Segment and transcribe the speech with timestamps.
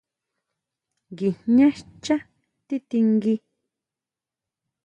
[1.17, 2.17] Guijñá xchá
[2.67, 3.35] tití ngui.